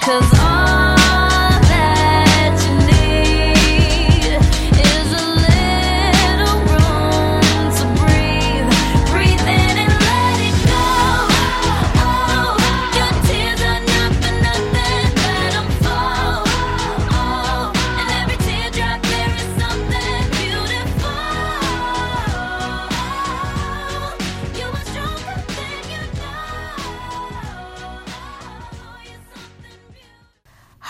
[0.00, 0.79] Cause all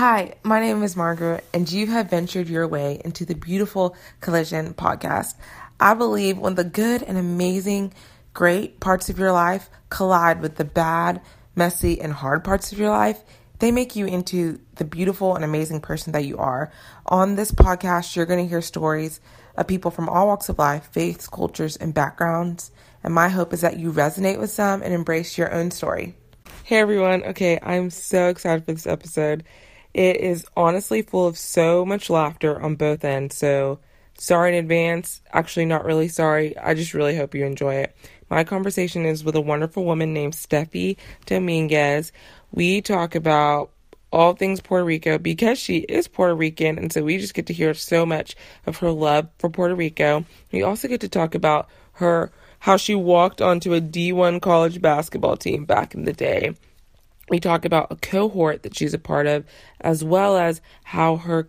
[0.01, 4.73] Hi, my name is Margaret, and you have ventured your way into the Beautiful Collision
[4.73, 5.35] podcast.
[5.79, 7.93] I believe when the good and amazing,
[8.33, 11.21] great parts of your life collide with the bad,
[11.55, 13.23] messy, and hard parts of your life,
[13.59, 16.73] they make you into the beautiful and amazing person that you are.
[17.05, 19.21] On this podcast, you're going to hear stories
[19.55, 22.71] of people from all walks of life, faiths, cultures, and backgrounds.
[23.05, 26.15] And my hope is that you resonate with some and embrace your own story.
[26.65, 27.23] Hey everyone.
[27.23, 29.45] Okay, I'm so excited for this episode.
[29.93, 33.37] It is honestly full of so much laughter on both ends.
[33.37, 33.81] So,
[34.17, 35.21] sorry in advance.
[35.33, 36.57] Actually, not really sorry.
[36.59, 37.97] I just really hope you enjoy it.
[38.29, 42.13] My conversation is with a wonderful woman named Steffi Dominguez.
[42.53, 43.71] We talk about
[44.13, 47.53] all things Puerto Rico because she is Puerto Rican, and so we just get to
[47.53, 50.25] hear so much of her love for Puerto Rico.
[50.53, 55.37] We also get to talk about her how she walked onto a D1 college basketball
[55.37, 56.55] team back in the day.
[57.31, 59.47] We talk about a cohort that she's a part of,
[59.81, 61.49] as well as how her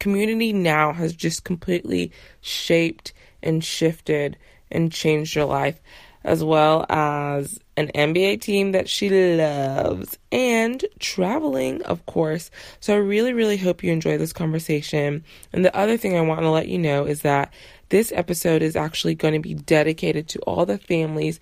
[0.00, 4.36] community now has just completely shaped and shifted
[4.70, 5.80] and changed her life,
[6.24, 12.50] as well as an NBA team that she loves and traveling, of course.
[12.80, 15.24] So I really, really hope you enjoy this conversation.
[15.52, 17.52] And the other thing I want to let you know is that
[17.88, 21.40] this episode is actually going to be dedicated to all the families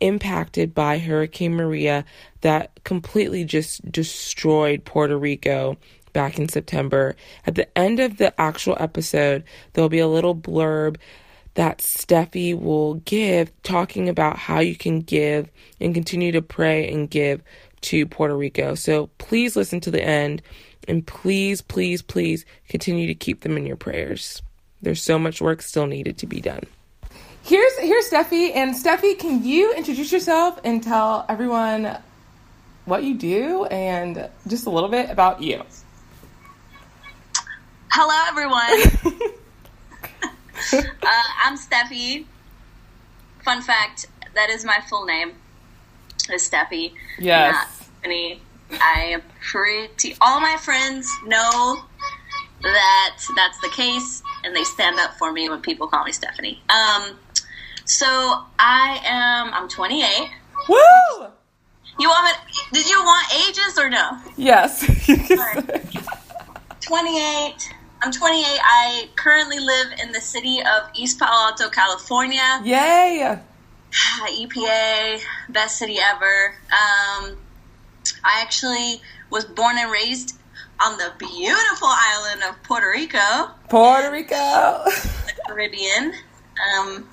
[0.00, 2.04] impacted by Hurricane Maria
[2.40, 5.76] that completely just destroyed Puerto Rico
[6.12, 7.16] back in September.
[7.46, 10.96] At the end of the actual episode, there'll be a little blurb
[11.54, 15.48] that Steffi will give talking about how you can give
[15.80, 17.42] and continue to pray and give
[17.82, 18.74] to Puerto Rico.
[18.74, 20.42] So please listen to the end
[20.88, 24.42] and please, please, please continue to keep them in your prayers.
[24.82, 26.64] There's so much work still needed to be done.
[27.44, 31.98] Here's here's Steffi and Steffi, can you introduce yourself and tell everyone
[32.86, 35.62] what you do and just a little bit about you?
[37.92, 39.34] Hello, everyone.
[41.02, 42.24] uh, I'm Steffi.
[43.42, 45.32] Fun fact: that is my full name.
[46.32, 46.94] Is Steffi?
[47.18, 47.52] Yes.
[47.52, 48.40] Not Stephanie.
[48.70, 50.16] I am pretty.
[50.22, 51.84] All my friends know
[52.62, 56.62] that that's the case, and they stand up for me when people call me Stephanie.
[56.70, 57.18] Um,
[57.84, 58.06] so
[58.58, 59.52] I am.
[59.54, 60.28] I'm 28.
[60.68, 60.76] Woo!
[61.98, 62.52] You want me?
[62.72, 64.18] Did you want ages or no?
[64.36, 64.80] Yes.
[66.80, 67.74] 28.
[68.02, 68.44] I'm 28.
[68.62, 72.60] I currently live in the city of East Palo Alto, California.
[72.64, 73.38] Yay!
[74.28, 75.20] EPA,
[75.50, 76.54] best city ever.
[76.72, 77.36] Um,
[78.24, 80.36] I actually was born and raised
[80.84, 84.34] on the beautiful island of Puerto Rico, Puerto Rico.
[84.34, 86.12] the Caribbean.
[86.76, 87.08] Um,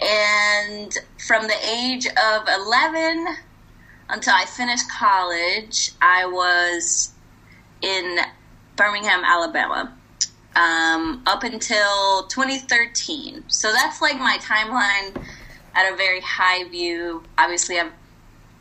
[0.00, 0.96] and
[1.26, 3.26] from the age of 11
[4.10, 7.12] until I finished college, I was
[7.82, 8.18] in
[8.76, 9.92] Birmingham, Alabama,
[10.54, 13.44] um, up until 2013.
[13.48, 15.16] So that's like my timeline
[15.74, 17.22] at a very high view.
[17.38, 17.92] Obviously, I've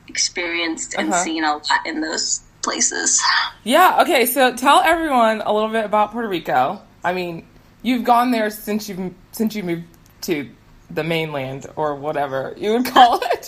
[0.08, 1.24] experienced and Uh-huh.
[1.24, 3.22] seen a lot in those places.
[3.64, 6.82] Yeah, okay, so tell everyone a little bit about Puerto Rico.
[7.04, 7.46] I mean,
[7.84, 9.86] you've gone there since you since you moved
[10.22, 10.50] to
[10.90, 13.46] the mainland or whatever you would call it.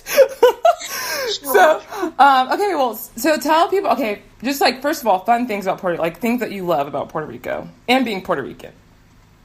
[1.42, 1.82] so,
[2.20, 5.80] um, okay, well, so tell people, okay, just like first of all, fun things about
[5.80, 8.74] Puerto, like things that you love about Puerto Rico and being Puerto Rican.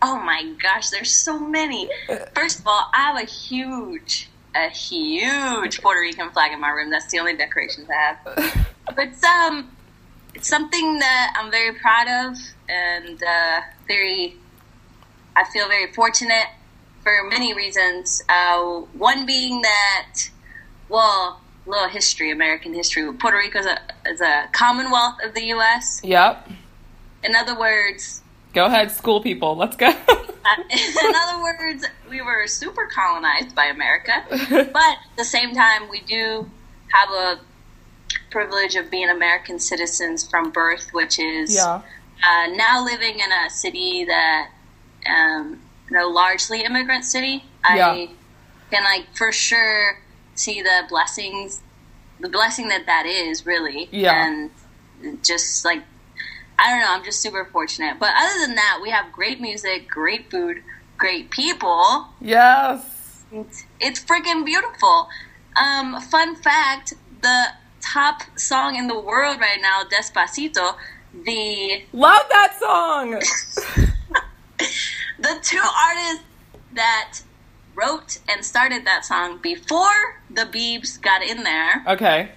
[0.03, 1.89] Oh my gosh, there's so many.
[2.35, 6.91] First of all, I have a huge, a huge Puerto Rican flag in my room.
[6.91, 8.67] That's the only decorations I have.
[8.85, 9.71] But it's um,
[10.35, 12.37] it's something that I'm very proud of,
[12.69, 14.37] and uh, very,
[15.37, 16.47] I feel very fortunate
[17.03, 18.23] for many reasons.
[18.29, 20.31] Uh, one being that,
[20.89, 23.13] well, little history, American history.
[23.15, 26.01] Puerto Rico is a, is a Commonwealth of the U.S.
[26.03, 26.49] Yep.
[27.25, 28.23] In other words,
[28.53, 29.57] Go ahead, school people.
[29.57, 29.93] Let's go.
[30.45, 35.89] Uh, in other words, we were super colonized by America, but at the same time,
[35.89, 36.51] we do
[36.89, 37.41] have a
[38.33, 41.81] privilege of being American citizens from birth, which is yeah.
[42.27, 44.51] uh, now living in a city that,
[45.09, 45.61] um,
[45.93, 47.45] you know, largely immigrant city.
[47.75, 47.91] Yeah.
[47.91, 48.11] I
[48.71, 49.99] can like for sure
[50.35, 51.61] see the blessings,
[52.19, 54.27] the blessing that that is really, Yeah.
[54.27, 55.83] and just like
[56.59, 57.99] I don't know, I'm just super fortunate.
[57.99, 60.63] But other than that, we have great music, great food,
[60.97, 62.07] great people.
[62.21, 63.25] Yes.
[63.33, 65.09] It's, it's freaking beautiful.
[65.57, 67.47] Um, fun fact: the
[67.81, 70.77] top song in the world right now, "Despacito,"
[71.13, 73.21] the Love that song.
[75.23, 76.25] the two artists
[76.75, 77.21] that
[77.75, 81.83] wrote and started that song before the Beebs got in there.
[81.87, 82.31] Okay.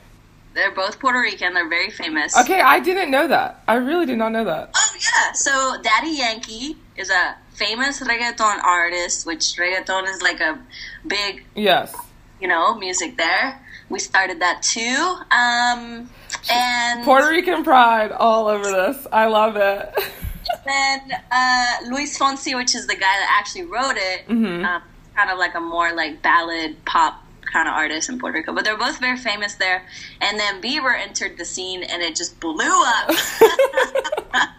[0.53, 1.53] They're both Puerto Rican.
[1.53, 2.37] They're very famous.
[2.37, 3.61] Okay, I didn't know that.
[3.67, 4.69] I really did not know that.
[4.73, 5.33] Oh yeah.
[5.33, 10.57] So Daddy Yankee is a famous reggaeton artist, which reggaeton is like a
[11.05, 11.93] big, Yes.
[12.39, 13.61] you know, music there.
[13.89, 15.17] We started that too.
[15.31, 16.09] Um,
[16.49, 19.05] and Puerto Rican pride all over this.
[19.11, 19.93] I love it.
[20.65, 21.01] then
[21.31, 24.65] uh, Luis Fonsi, which is the guy that actually wrote it, Mhm.
[24.65, 24.81] um,
[25.15, 28.53] kind of like a more like ballad pop kind of artist in Puerto Rico.
[28.53, 29.83] But they're both very famous there.
[30.21, 33.09] And then Bieber entered the scene, and it just blew up.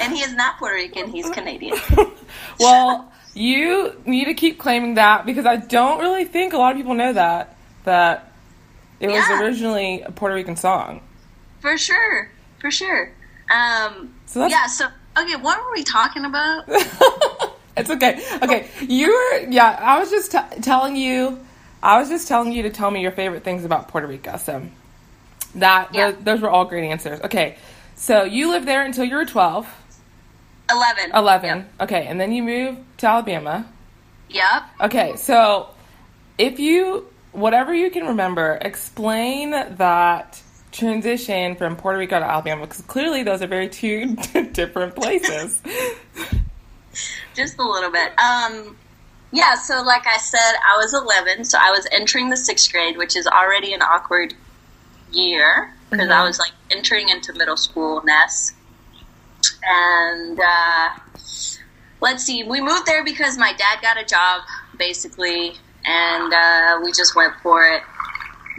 [0.00, 1.78] and he is not Puerto Rican; he's Canadian.
[2.60, 6.76] well, you need to keep claiming that because I don't really think a lot of
[6.76, 8.32] people know that that
[8.98, 9.40] it was Yeah.
[9.40, 11.00] originally a Puerto Rican song.
[11.60, 13.12] For sure, for sure.
[13.50, 14.66] Um, So yeah.
[14.66, 16.64] So okay, what were we talking about?
[17.76, 18.20] it's okay.
[18.42, 19.78] Okay, you were yeah.
[19.80, 21.38] I was just t- telling you.
[21.82, 24.36] I was just telling you to tell me your favorite things about Puerto Rico.
[24.36, 24.62] So
[25.54, 26.10] that Yeah.
[26.10, 27.20] those, those were all great answers.
[27.22, 27.56] Okay,
[27.96, 29.66] so you lived there until you were 12,
[30.70, 31.10] Eleven.
[31.14, 31.66] 11.
[31.80, 33.66] Okay, and then you moved to Alabama.
[34.28, 34.62] Yep.
[34.82, 35.70] Okay, so
[36.38, 40.40] if you, whatever you can remember, explain that
[40.72, 44.14] transition from Puerto Rico to Alabama because clearly those are very two
[44.52, 45.60] different places.
[47.34, 48.12] just a little bit.
[48.18, 48.76] Um,
[49.32, 52.96] yeah, so like I said, I was 11, so I was entering the sixth grade,
[52.96, 54.34] which is already an awkward
[55.12, 56.26] year because I Mhm.
[56.26, 58.52] was like entering into middle school ness.
[59.64, 60.88] And uh,
[62.00, 64.42] let's see, we moved there because my dad got a job,
[64.78, 67.82] basically, and uh, we just went for it.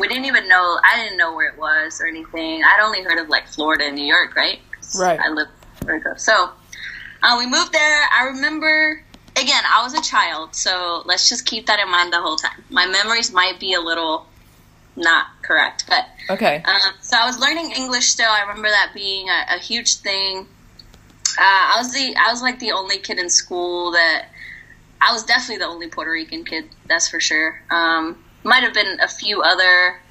[0.02, 2.64] We didn't even know, I didn't know where it was or anything.
[2.64, 4.60] I'd only heard of like Florida and New York, right?
[5.00, 5.20] Right.
[5.20, 6.50] I lived Puerto So
[7.22, 8.02] uh, we moved there.
[8.12, 9.04] I remember,
[9.36, 12.64] again, I was a child, so let's just keep that in mind the whole time.
[12.72, 14.26] My memories might be a little
[14.96, 16.64] not correct, but Okay.
[16.66, 18.30] um, so I was learning English still.
[18.30, 20.48] I remember that being a, a huge thing.
[21.38, 24.26] Uh, I was the I was like the only kid in school that
[25.00, 26.66] I was definitely the only Puerto Rican kid.
[26.88, 27.62] That's for sure.
[27.70, 30.02] Um, might have been a few other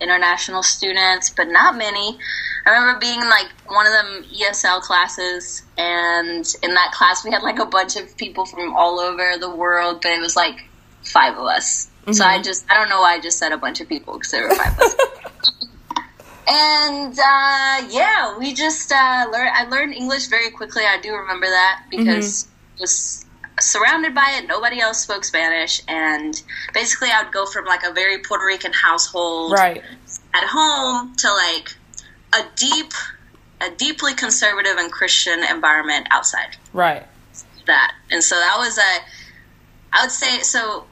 [0.00, 2.18] international students, but not many.
[2.66, 7.30] I remember being in like one of them ESL classes, and in that class we
[7.30, 10.64] had like a bunch of people from all over the world, but it was like
[11.02, 11.88] five of us.
[12.12, 14.30] So I just I don't know why I just said a bunch of people because
[14.30, 14.96] there were five of us.
[16.48, 19.50] And uh, yeah, we just uh, learned.
[19.52, 20.84] I learned English very quickly.
[20.84, 22.46] I do remember that because
[22.78, 23.25] was
[23.60, 24.46] surrounded by it.
[24.48, 26.40] Nobody else spoke Spanish, and
[26.74, 29.82] basically, I would go from like a very Puerto Rican household Right.
[30.34, 31.76] at home to like
[32.34, 32.92] a deep,
[33.60, 37.06] a deeply conservative and Christian environment outside Right.
[37.66, 37.92] that.
[38.10, 38.82] And so that was a,
[39.92, 40.84] I would say, so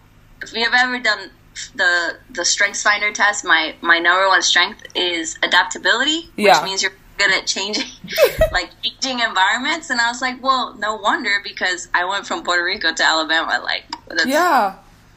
[0.42, 1.30] if you've ever done
[1.76, 6.58] the the strengths finder test, my my number one strength is adaptability, Yeah.
[6.60, 7.84] which means you're good at changing,
[8.52, 9.90] like changing environments.
[9.90, 13.60] And I was like, well, no wonder because I went from Puerto Rico to Alabama,
[13.62, 13.84] like,
[14.26, 14.76] Yeah.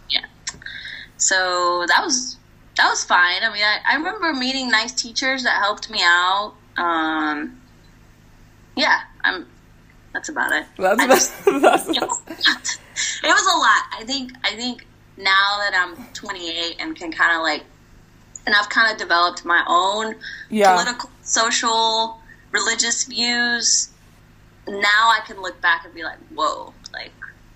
[0.10, 0.26] yeah.
[1.18, 2.38] So that was
[2.76, 3.42] that was fine.
[3.44, 6.54] I mean, I, I remember meeting nice teachers that helped me out.
[6.78, 7.60] Um,
[8.76, 9.48] yeah, I'm.
[10.14, 10.66] That's about it.
[10.78, 11.88] That's, just- that's,
[13.24, 13.84] it was a lot.
[14.00, 14.32] I think.
[14.44, 14.86] I think
[15.18, 17.64] now that I'm 28 and can kind of like,
[18.48, 20.16] and I've kind of developed my own
[20.50, 20.74] yeah.
[20.74, 22.20] political, social,
[22.52, 23.90] religious views.
[24.68, 27.12] Now I can look back and be like, whoa, like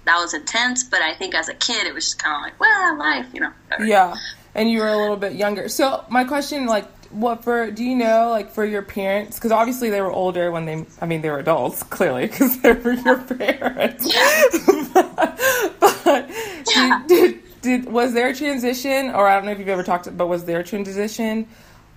[0.06, 0.84] that was intense.
[0.84, 3.40] But I think as a kid, it was just kind of like, well, life, you
[3.40, 3.52] know.
[3.70, 3.86] whatever.
[3.86, 4.16] Yeah.
[4.54, 5.70] And you were a little bit younger.
[5.70, 7.72] So my question, like, what for?
[7.72, 9.38] Do you know, like, for your parents?
[9.38, 10.86] Because obviously they were older when they.
[11.00, 14.06] I mean, they were adults, clearly, because they were your parents.
[14.94, 16.30] but
[16.76, 17.04] Yeah.
[17.08, 20.28] did, did, did was their transition, or I don't know if you've ever talked, but
[20.28, 21.48] was their transition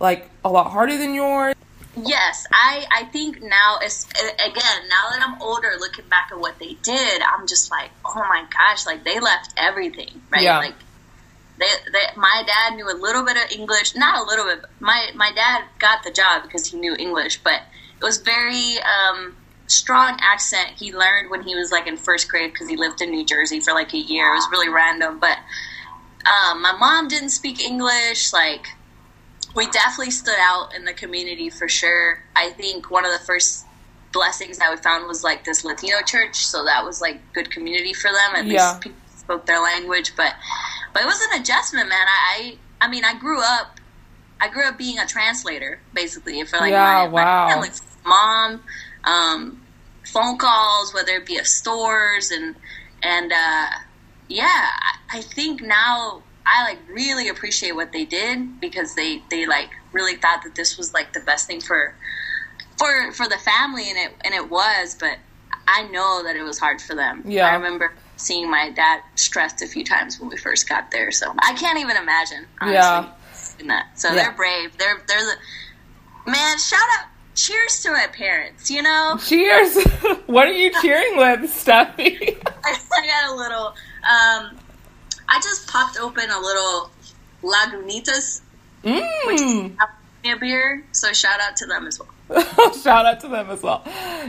[0.01, 1.55] like a lot harder than yours?
[1.97, 6.59] Yes, I, I think now, it's, again, now that I'm older, looking back at what
[6.59, 10.43] they did, I'm just like, oh my gosh, like they left everything, right?
[10.43, 10.59] Yeah.
[10.59, 10.75] Like,
[11.59, 14.65] they, they, my dad knew a little bit of English, not a little bit.
[14.81, 17.63] My my dad got the job because he knew English, but
[17.97, 20.71] it was very um, strong accent.
[20.79, 23.61] He learned when he was like in first grade because he lived in New Jersey
[23.61, 24.31] for like a year.
[24.31, 25.39] It was really random, but
[26.27, 28.33] um, my mom didn't speak English.
[28.33, 28.67] Like
[29.55, 32.19] we definitely stood out in the community for sure.
[32.37, 33.65] I think one of the first
[34.13, 37.93] blessings that we found was like this Latino church, so that was like good community
[37.93, 38.37] for them.
[38.37, 38.53] At Yeah.
[38.53, 40.35] least people spoke their language, but
[40.93, 42.07] but it was an adjustment, man.
[42.07, 43.81] I I, I mean, I grew up.
[44.41, 47.47] I grew up being a translator, basically, for like Yeah, my, wow.
[47.47, 48.63] my family's mom,
[49.07, 49.61] um,
[50.13, 52.55] phone calls, whether it be at stores, and
[53.03, 53.67] and uh,
[54.29, 54.47] yeah,
[55.11, 59.71] I, I think now I like really appreciate what they did because they they like
[59.93, 61.95] really thought that this was like the best thing for
[62.79, 65.19] for for the family, and it and it was, but
[65.67, 67.23] I know that it was hard for them.
[67.27, 67.47] Yeah.
[67.47, 71.33] I remember seeing my dad stressed a few times when we first got there, so
[71.39, 72.47] I can't even imagine.
[72.61, 73.13] Honestly, Yeah.
[73.61, 73.99] in that.
[73.99, 74.15] So Yeah.
[74.15, 74.77] they're brave.
[74.79, 76.59] They're they're the man.
[76.59, 77.07] Shout out.
[77.35, 78.71] Cheers to my parents.
[78.71, 79.77] You know, Cheers!
[80.27, 82.39] what are you cheering with, Steffi?
[82.65, 83.67] I, I got a little.
[83.69, 84.59] Um,
[85.29, 86.91] I just popped open a little
[87.43, 88.41] Lagunitas,
[88.83, 88.95] which
[89.41, 89.77] is Mm.
[90.25, 90.85] a beer.
[90.93, 92.09] So shout out to them as well.
[92.73, 93.83] Shout out to them as well.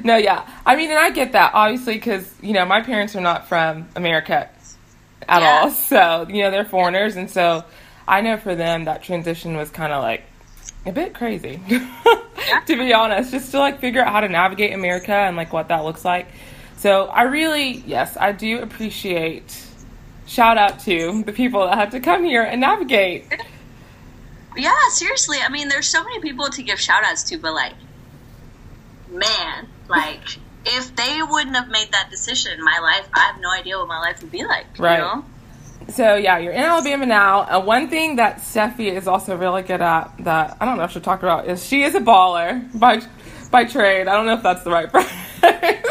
[0.03, 0.45] No, yeah.
[0.65, 3.87] I mean, and I get that, obviously, because, you know, my parents are not from
[3.95, 4.49] America
[5.29, 5.59] at Yeah.
[5.61, 5.71] all.
[5.71, 7.15] So, you know, they're foreigners.
[7.15, 7.63] And so
[8.05, 10.23] I know for them that transition was kind of like
[10.85, 11.59] a bit crazy,
[12.67, 15.67] to be honest, just to like figure out how to navigate America and like what
[15.69, 16.27] that looks like.
[16.77, 19.63] So I really, yes, I do appreciate.
[20.27, 23.25] Shout out to the people that had to come here and navigate.
[24.57, 25.37] Yeah, seriously.
[25.41, 27.73] I mean, there's so many people to give shout outs to, but like,
[29.09, 33.77] man, like, if they wouldn't have made that decision, my life, I have no idea
[33.77, 34.65] what my life would be like.
[34.79, 34.97] Right.
[34.97, 35.25] You know?
[35.89, 37.41] So yeah, you're in Alabama now.
[37.41, 40.91] Uh, one thing that Steffi is also really good at that I don't know if
[40.91, 43.01] she'll talk about is she is a baller by
[43.51, 44.07] by trade.
[44.07, 44.89] I don't know if that's the right
[45.39, 45.81] phrase.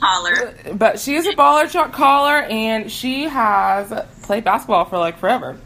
[0.00, 0.54] Holler.
[0.74, 3.92] but she is a baller shot caller and she has
[4.22, 5.58] played basketball for like forever.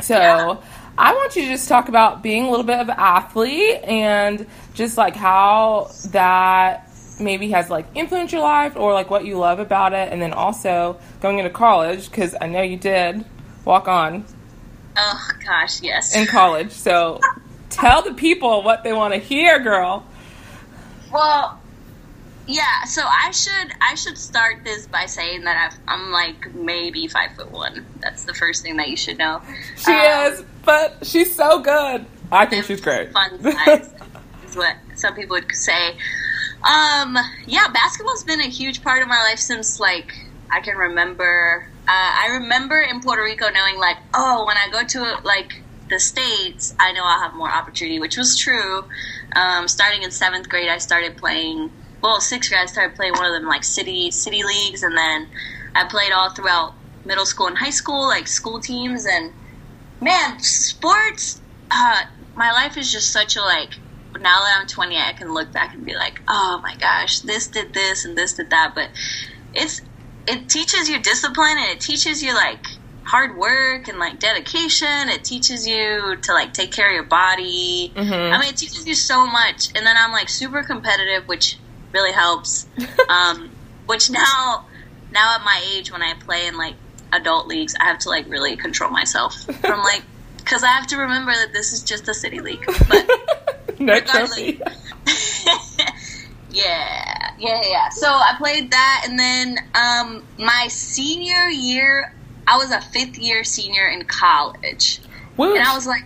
[0.00, 0.56] So Yeah.
[0.98, 4.46] I want you to just talk about being a little bit of an athlete and
[4.74, 6.88] just like how that
[7.20, 10.32] maybe has like influenced your life or like what you love about it and then
[10.32, 13.24] also going into college because I know you did
[13.64, 14.24] walk on
[14.96, 16.14] Oh, gosh, yes.
[16.14, 16.70] in college.
[16.70, 17.20] So
[17.70, 20.06] tell the people what they want to hear, girl.
[21.12, 21.60] Well,
[22.46, 22.84] yeah.
[22.84, 27.34] So I should I should start this by saying that I've, I'm like maybe five
[27.36, 27.84] foot one.
[28.00, 29.40] That's the first thing that you should know.
[29.78, 32.04] She Um, is, but she's so good.
[32.30, 33.12] I think she's great.
[33.12, 33.90] Fun size
[34.46, 35.96] is what some people would say.
[36.64, 40.10] Um, yeah, basketball's been a huge part of my life since like
[40.50, 41.66] I can remember.
[41.86, 45.52] Uh, I remember in Puerto Rico knowing like, oh, when I go to like
[45.90, 48.84] the states, I know I'll have more opportunity, which was true.
[49.36, 51.70] Um, starting in seventh grade, I started playing.
[52.02, 55.28] Well, sixth grade, I started playing one of them like city city leagues, and then
[55.74, 59.32] I played all throughout middle school and high school, like school teams, and
[60.00, 61.42] man, sports.
[61.70, 62.02] Uh,
[62.36, 63.74] my life is just such a like.
[64.20, 67.46] Now that I'm 20, I can look back and be like, oh my gosh, this
[67.48, 68.72] did this and this did that.
[68.74, 68.90] But
[69.54, 69.80] it's
[70.26, 72.64] it teaches you discipline and it teaches you like
[73.04, 75.08] hard work and like dedication.
[75.08, 77.92] It teaches you to like take care of your body.
[77.94, 78.32] Mhm.
[78.32, 79.68] I mean, it teaches you so much.
[79.76, 81.58] And then I'm like super competitive, which
[81.92, 82.66] really helps.
[83.08, 83.50] um,
[83.86, 84.64] which now,
[85.12, 86.74] now at my age, when I play in like
[87.12, 90.02] adult leagues, I have to like really control myself from like
[90.44, 92.64] because I have to remember that this is just a city league.
[93.76, 94.60] But no trophy.
[96.50, 97.88] yeah, yeah, yeah.
[97.88, 102.14] So I played that, and then um, my senior year,
[102.46, 105.00] I was a fifth year senior in college,
[105.36, 106.04] and I was like,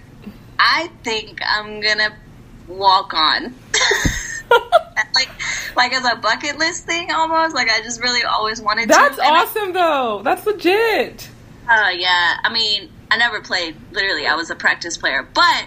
[0.58, 2.16] I think I'm gonna
[2.66, 3.54] walk on.
[5.14, 5.28] like,
[5.76, 7.54] like as a bucket list thing, almost.
[7.54, 9.22] Like I just really always wanted That's to.
[9.22, 10.22] I- awesome, though.
[10.24, 11.28] That's legit.
[11.70, 13.76] Oh yeah, I mean, I never played.
[13.92, 15.66] Literally, I was a practice player, but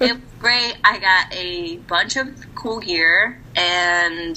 [0.00, 0.76] it was great.
[0.84, 4.36] I got a bunch of cool gear and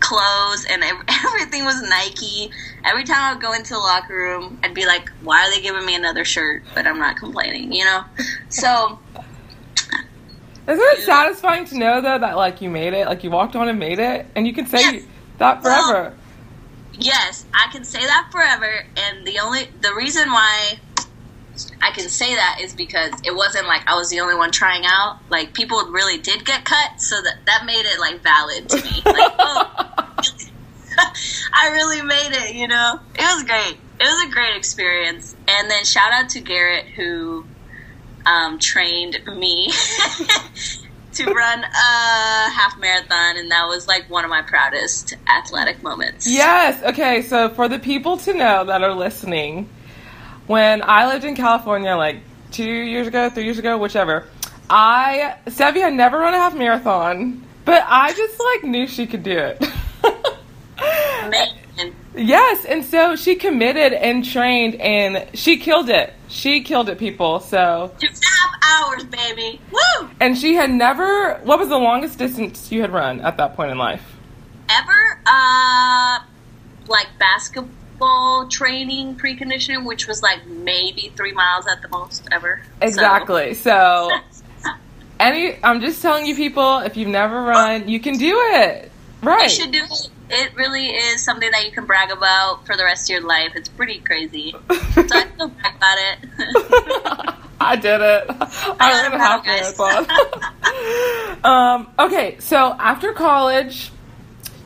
[0.00, 2.50] clothes, and everything was Nike.
[2.84, 5.60] Every time I would go into the locker room, I'd be like, "Why are they
[5.60, 8.04] giving me another shirt?" But I'm not complaining, you know.
[8.48, 8.98] So
[10.68, 13.68] Isn't it satisfying to know though that like you made it, like you walked on
[13.68, 15.04] and made it, and you can say Yes.
[15.38, 16.14] that forever?
[16.98, 18.84] yes, I can say that forever.
[18.96, 20.80] And the only the reason why
[21.80, 24.84] I can say that is because it wasn't like I was the only one trying
[24.86, 25.18] out.
[25.30, 29.02] Like people really did get cut, so that that made it like valid to me.
[29.04, 30.14] Like, oh,
[31.52, 32.54] I really made it.
[32.54, 33.76] You know, it was great.
[33.98, 35.34] It was a great experience.
[35.48, 37.46] And then shout out to Garrett who
[38.24, 39.72] um, trained me.
[41.16, 46.26] To run a half marathon, and that was like one of my proudest athletic moments.
[46.26, 46.82] Yes.
[46.82, 47.22] Okay.
[47.22, 49.66] So for the people to know that are listening,
[50.46, 52.18] when I lived in California, like
[52.50, 54.26] two years ago, three years ago, whichever.
[54.68, 59.22] I Steffi had never run a half marathon, but I just like knew she could
[59.22, 59.64] do it.
[62.16, 66.14] Yes, and so she committed and trained, and she killed it.
[66.28, 67.40] She killed it, people.
[67.40, 69.60] So, two and a half hours, baby.
[69.70, 70.08] Woo!
[70.18, 71.34] and she had never.
[71.44, 74.02] What was the longest distance you had run at that point in life?
[74.70, 76.20] Ever, uh,
[76.88, 77.70] like basketball
[78.48, 82.62] training preconditioning, which was like maybe three miles at the most ever.
[82.80, 83.54] Exactly.
[83.54, 84.10] So,
[85.20, 88.90] any, I'm just telling you, people, if you've never run, you can do it.
[89.22, 89.44] Right.
[89.44, 90.10] You should do it.
[90.28, 93.52] It really is something that you can brag about for the rest of your life.
[93.54, 94.52] It's pretty crazy.
[94.52, 97.34] So I feel brag about it.
[97.60, 98.26] I did it.
[98.80, 100.06] I ran a half marathon.
[101.44, 103.92] um, okay, so after college,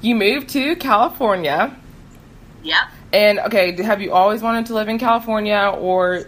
[0.01, 1.77] you moved to California.
[2.63, 2.89] yep.
[3.13, 6.25] And okay, have you always wanted to live in California, or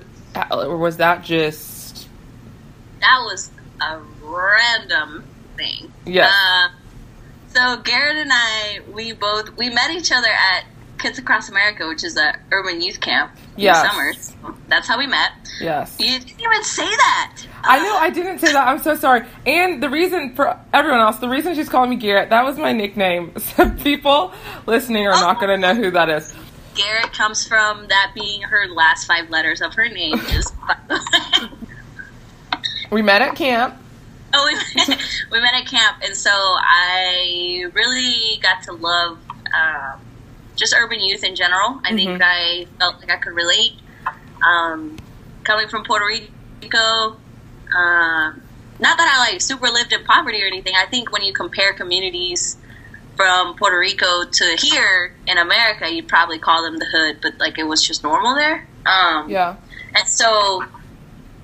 [0.51, 2.09] or was that just
[3.01, 5.25] That was a random
[5.57, 5.93] thing.
[6.07, 6.31] Yeah.
[6.31, 6.69] Uh,
[7.49, 10.65] so Garrett and I, we both we met each other at
[10.99, 14.33] Kids Across America, which is a urban youth camp the summers.
[14.69, 15.33] That's how we met.
[15.61, 15.97] yes?
[15.99, 17.43] You didn't even say that.
[17.65, 18.67] I know I didn't say that.
[18.67, 19.27] I'm so sorry.
[19.47, 22.73] And the reason for everyone else, the reason she's calling me Garrett, that was my
[22.73, 23.33] nickname.
[23.57, 24.33] So people
[24.67, 26.33] listening are not going to know who that is.
[26.75, 30.19] Garrett comes from that being her last five letters of her name.
[30.29, 30.55] Just
[32.91, 33.77] We met at camp.
[34.35, 34.55] Oh, we
[34.87, 34.99] met,
[35.31, 39.19] we met at camp, and so I really got to love
[39.55, 40.01] um,
[40.57, 41.83] just urban youth in general.
[41.85, 42.23] I think Mhm.
[42.25, 43.73] I felt like I could relate.
[44.43, 44.97] Um,
[45.45, 47.19] coming from Puerto Rico,
[47.77, 48.43] um,
[48.79, 50.73] not that I like super lived in poverty or anything.
[50.77, 52.57] I think when you compare communities
[53.17, 57.59] from Puerto Rico to here in America, you'd probably call them the hood, but like
[57.59, 58.67] it was just normal there.
[58.87, 59.57] Um, Yeah.
[59.95, 60.65] and so,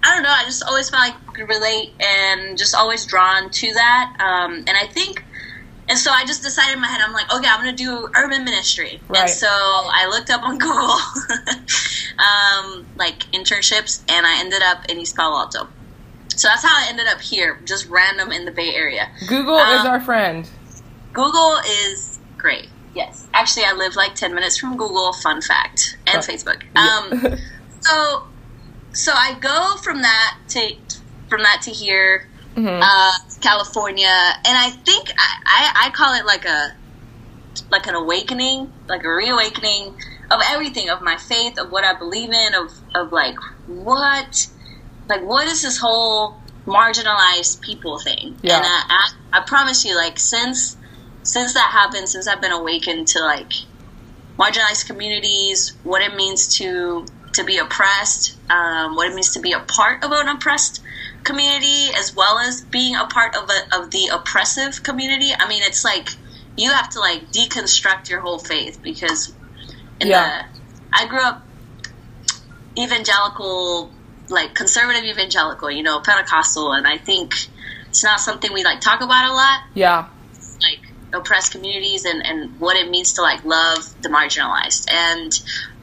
[0.03, 0.31] I don't know.
[0.31, 4.17] I just always felt like I could relate and just always drawn to that.
[4.21, 5.25] Um, and I think,
[5.89, 8.09] and so I just decided in my head, I'm like, okay, I'm going to do
[8.15, 9.01] urban ministry.
[9.09, 9.21] Right.
[9.23, 10.97] And so I looked up on Google,
[12.19, 15.69] um, like internships, and I ended up in East Palo Alto.
[16.37, 19.09] So that's how I ended up here, just random in the Bay Area.
[19.27, 20.49] Google Um, is our friend.
[21.13, 22.69] Google is great.
[22.95, 23.27] Yes.
[23.35, 26.21] Actually, I live like 10 minutes from Google, fun fact, and Oh.
[26.21, 26.63] Facebook.
[26.77, 27.39] Um,
[27.81, 28.23] so
[28.93, 30.75] so I go from that to
[31.29, 32.81] from that to here, Mhm.
[32.83, 36.75] uh, California, and I think I, I, I call it like a
[37.71, 39.95] like an awakening, like a reawakening
[40.31, 44.49] of everything, of my faith, of what I believe in, of of like what
[45.09, 48.37] like what is this whole marginalized people thing?
[48.43, 48.57] Yeah.
[48.57, 48.83] And I,
[49.33, 50.77] I I promise you, like since
[51.29, 53.53] since that happened, since I've been awakened to like
[54.39, 59.53] marginalized communities, what it means to to be oppressed, um, what it means to be
[59.53, 60.81] a part of an oppressed
[61.25, 65.31] community, as well as being a part of a, of the oppressive community.
[65.39, 66.09] I mean, it's like
[66.57, 69.33] you have to like deconstruct your whole faith because
[70.01, 70.43] in Yeah.
[70.43, 71.43] the I grew up
[72.79, 73.93] evangelical,
[74.31, 77.35] like conservative evangelical, you know, Pentecostal, and I think
[77.91, 80.07] it's not something we like talk about a lot Yeah.
[80.63, 80.81] like
[81.13, 84.91] oppressed communities and, and what it means to like love the marginalized.
[84.91, 85.33] And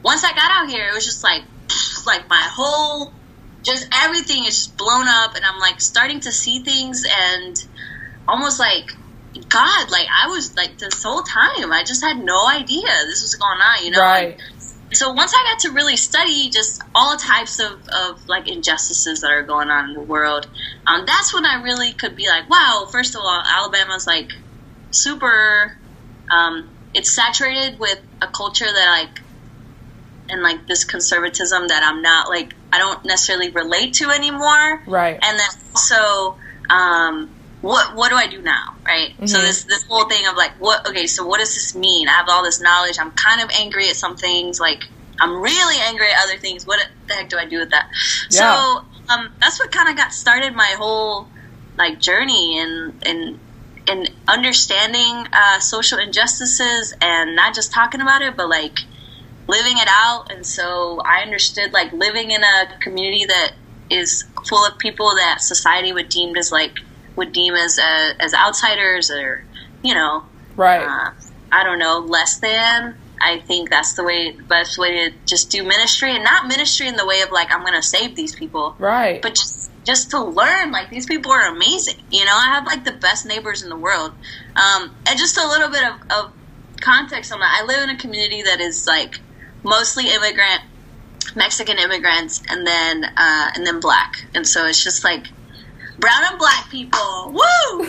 [0.02, 1.42] once I got out here, it was just like
[2.06, 3.12] like my whole
[3.62, 7.64] just everything is just blown up and I'm like starting to see things and
[8.28, 8.92] almost like
[9.48, 13.34] God, like I was like this whole time I just had no idea this was
[13.34, 14.00] going on, you know.
[14.00, 14.40] Right.
[14.92, 19.32] So once I got to really study just all types of, of like injustices that
[19.32, 20.46] are going on in the world,
[20.86, 24.30] um, that's when I really could be like, wow, first of all, Alabama's like
[24.90, 25.76] super,
[26.30, 29.22] um, it's saturated with a culture that like,
[30.28, 34.82] and like this conservatism that I'm not like, I don't necessarily relate to anymore.
[34.86, 35.18] Right.
[35.22, 36.36] And then also,
[36.70, 37.30] um,
[37.62, 39.14] what what do I do now, right?
[39.24, 39.42] So Mhm.
[39.42, 40.86] this this whole thing of like, what?
[40.88, 42.08] Okay, so what does this mean?
[42.08, 42.96] I have all this knowledge.
[43.00, 44.60] I'm kind of angry at some things.
[44.60, 44.84] Like,
[45.20, 46.66] I'm really angry at other things.
[46.66, 47.86] What the heck do I do with that?
[48.30, 48.40] Yeah.
[48.40, 51.28] So um, that's what kind of got started my whole
[51.78, 53.38] like journey and in
[53.88, 58.78] in understanding uh, social injustices and not just talking about it, but like
[59.48, 60.30] living it out.
[60.32, 63.52] And so I understood like living in a community that
[63.90, 66.78] is full of people that society would deem as like
[67.14, 69.44] would deem as uh, as outsiders or
[69.82, 70.24] you know
[70.56, 70.80] Right.
[70.82, 71.12] uh,
[71.52, 72.96] I don't know less than.
[73.20, 76.96] I think that's the way best way to just do ministry and not ministry in
[76.96, 79.22] the way of like I'm going to save these people, right.
[79.22, 82.84] but just just to learn like these people are amazing you know i have like
[82.84, 84.12] the best neighbors in the world
[84.56, 86.32] um, and just a little bit of, of
[86.80, 89.20] context on that i live in a community that is like
[89.62, 90.60] mostly immigrant
[91.36, 94.24] Mexican immigrants, and then uh, and then black.
[94.34, 95.26] And so it's just like
[95.98, 97.32] brown and black people.
[97.32, 97.38] Woo!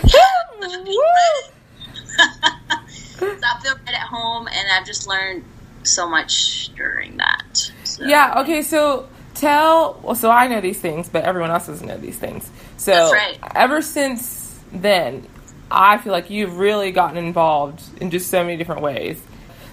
[3.19, 5.43] I feel right at home, and I've just learned
[5.83, 7.71] so much during that.
[7.83, 8.41] So, Yeah.
[8.41, 8.61] Okay.
[8.61, 9.99] So tell.
[10.03, 12.49] Well, so I know these things, but everyone else doesn't know these things.
[12.77, 13.37] So right.
[13.55, 15.27] ever since then,
[15.69, 19.21] I feel like you've really gotten involved in just so many different ways.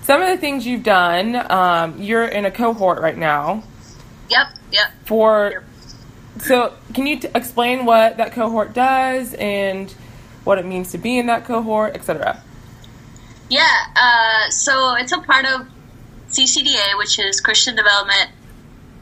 [0.02, 3.62] Some of the things you've done, um, you're in a cohort right now
[4.28, 4.46] Yep.
[4.72, 4.90] Yep.
[5.06, 5.64] for.
[6.38, 9.90] So can you t- explain what that cohort does and
[10.44, 12.42] what it means to be in that cohort, etc.
[13.48, 15.66] Yeah, uh, so it's a part of
[16.28, 18.30] CCDA, which is Christian Development.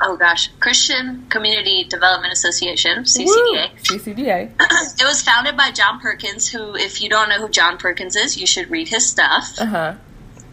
[0.05, 3.71] Oh gosh, Christian Community Development Association, CCDA.
[3.83, 4.51] CCDA.
[5.01, 8.37] it was founded by John Perkins, who, if you don't know who John Perkins is,
[8.37, 9.57] you should read his stuff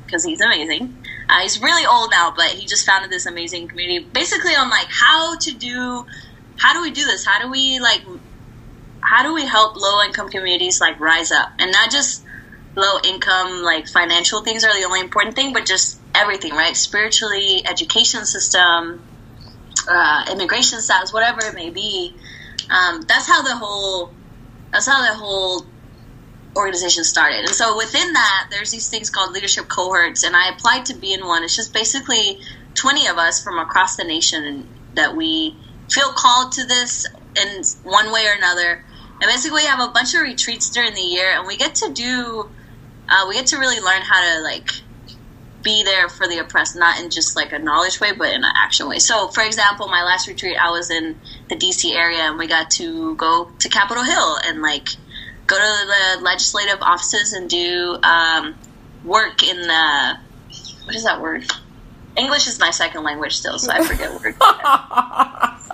[0.06, 0.96] because he's amazing.
[1.28, 4.88] Uh, he's really old now, but he just founded this amazing community, basically on like
[4.90, 6.06] how to do,
[6.58, 7.26] how do we do this?
[7.26, 8.04] How do we like,
[9.02, 12.24] how do we help low income communities like rise up and not just
[12.76, 16.76] low income like financial things are the only important thing, but just everything, right?
[16.76, 19.02] Spiritually, education system,
[19.90, 22.14] uh, immigration status, whatever it may be.
[22.70, 24.14] Um, that's how the whole,
[24.72, 25.66] that's how the whole
[26.56, 27.40] organization started.
[27.40, 31.14] And so within that, there's these things called leadership cohorts, and I applied to be
[31.14, 31.44] in one.
[31.44, 32.40] It's just basically
[32.76, 35.56] 20 of us from across the nation that we
[35.90, 38.84] feel called to this in one way or another.
[39.22, 41.92] And basically, we have a bunch of retreats during the year, and we get to
[41.92, 42.50] do,
[43.10, 44.70] uh, we get to really learn how to like
[45.62, 48.52] be there for the oppressed, not in just like a knowledge way, but in an
[48.56, 49.00] action way.
[49.00, 51.20] So, for example, my last retreat, I was in
[51.50, 54.90] the DC area, and we got to go to Capitol Hill and like
[55.48, 55.86] go to
[56.18, 58.56] the legislative offices and do um,
[59.04, 60.18] work in the
[60.86, 61.46] what is that word?
[62.18, 64.38] English is my second language still, so I forget words.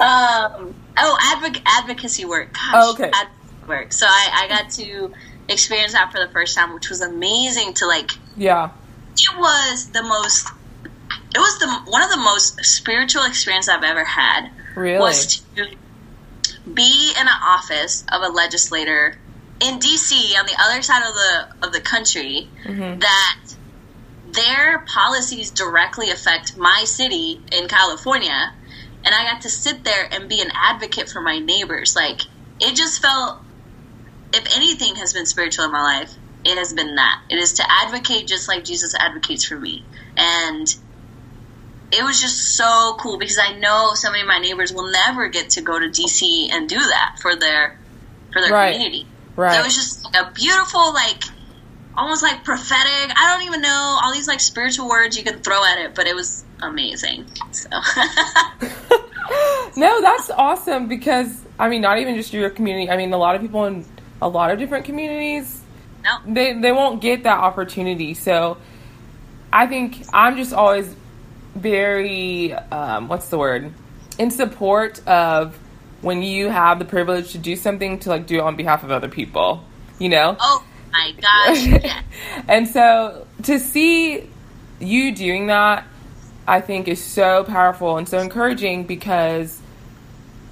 [0.00, 2.52] um, oh, advoc- advocacy work.
[2.52, 3.10] Gosh, Oh, okay.
[3.12, 3.92] advocacy work.
[3.92, 5.12] So I, I got to
[5.50, 7.74] experience that for the first time, which was amazing.
[7.74, 8.70] To like, Yeah.
[9.16, 10.48] it was the most.
[11.34, 14.50] It was the one of the most spiritual experience I've ever had.
[14.74, 14.98] Really?
[14.98, 15.68] Was to
[16.72, 19.16] be in an office of a legislator
[19.60, 22.98] in DC on the other side of the of the country mm-hmm.
[23.00, 23.38] that
[24.32, 28.52] their policies directly affect my city in California
[29.04, 32.22] and I got to sit there and be an advocate for my neighbors like
[32.60, 33.40] it just felt
[34.32, 37.64] if anything has been spiritual in my life it has been that it is to
[37.84, 39.84] advocate just like Jesus advocates for me
[40.16, 40.66] and
[41.92, 45.28] it was just so cool because I know so many of my neighbors will never
[45.28, 47.76] get to go to DC and do that for their
[48.32, 48.72] for their Right.
[48.74, 49.06] community.
[49.36, 49.54] Right.
[49.54, 51.22] So it was just like a beautiful, like
[51.96, 53.16] almost like prophetic.
[53.16, 56.06] I don't even know all these like spiritual words you can throw at it, but
[56.06, 57.26] it was amazing.
[57.50, 57.68] So
[59.76, 62.90] No, that's awesome because I mean, not even just your community.
[62.90, 63.84] I mean, a lot of people in
[64.22, 65.60] a lot of different communities
[66.02, 68.14] no, they they won't get that opportunity.
[68.14, 68.56] So
[69.52, 70.94] I think I'm just always
[71.54, 73.72] very um, what's the word
[74.18, 75.58] in support of
[76.00, 78.90] when you have the privilege to do something to like do it on behalf of
[78.90, 79.64] other people.
[79.98, 80.36] You know.
[80.40, 81.92] oh my gosh,
[82.48, 84.28] and so to see
[84.80, 85.86] you doing that,
[86.48, 89.59] I think is so powerful and so encouraging because,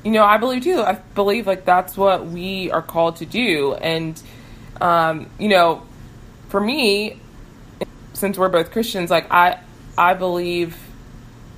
[0.05, 0.81] you know, I believe too.
[0.81, 3.75] I believe like that's what we are called to do.
[3.75, 4.21] And,
[4.81, 5.83] um, you know,
[6.49, 7.19] for me,
[8.15, 9.61] since we're both Christians, like I,
[9.97, 10.77] I believe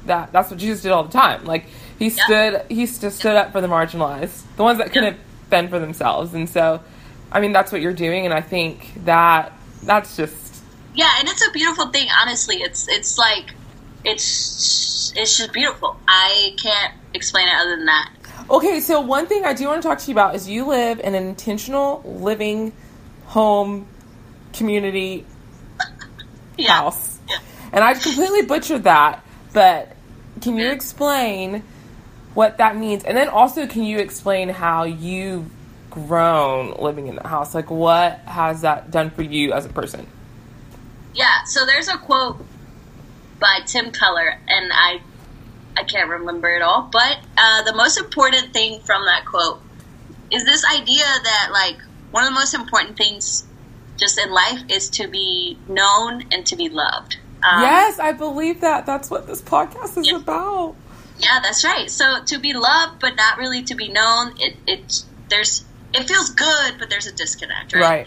[0.07, 1.45] that that's what Jesus did all the time.
[1.45, 1.67] Like
[1.99, 2.25] he Yeah.
[2.25, 5.19] stood, he st- stood up for the marginalized, the ones that couldn't
[5.51, 6.33] fend for themselves.
[6.35, 6.81] And so,
[7.31, 8.25] I mean, that's what you're doing.
[8.25, 10.49] And I think that that's just
[10.95, 12.09] yeah, and it's a beautiful thing.
[12.21, 13.55] Honestly, it's it's like
[14.05, 15.97] it's it's just beautiful.
[16.09, 18.11] I can't explain it other than that.
[18.51, 20.99] Okay, so one thing I do want to talk to you about is you live
[20.99, 22.73] in an intentional living
[23.27, 23.87] home
[24.53, 25.25] community
[26.57, 26.73] Yeah.
[26.81, 27.19] house.
[27.73, 29.97] And I completely butchered that, but
[30.41, 31.63] can you explain
[32.35, 33.05] what that means?
[33.05, 35.49] And then also, can you explain how you've
[35.91, 37.55] grown living in the house?
[37.55, 40.09] Like, what has that done for you as a person?
[41.15, 42.45] Yeah, so there's a quote
[43.39, 45.01] by Tim Keller, and I
[45.77, 49.63] I can't remember it all, but uh, the most important thing from that quote
[50.31, 51.77] is this idea that like
[52.11, 53.45] one of the most important things
[53.99, 57.17] just in life is to be known and to be loved.
[57.43, 58.87] Um, yes, I believe that.
[58.87, 60.17] That's what this podcast is Yeah.
[60.17, 60.77] about.
[61.19, 61.91] Yeah, that's right.
[61.91, 66.31] So to be loved but not really to be known, it it there's it feels
[66.31, 67.83] good, but there's a disconnect, right?
[67.83, 68.07] Right.